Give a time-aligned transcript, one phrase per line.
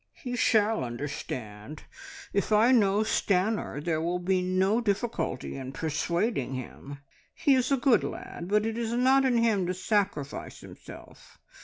[0.15, 1.83] "He shall understand.
[2.33, 6.97] If I know Stanor, there will be no difficulty, in persuading him.
[7.35, 11.37] He is a good lad, but it is not in him to sacrifice himself.